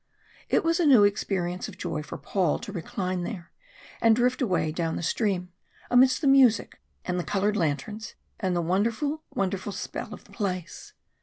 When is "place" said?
10.31-10.93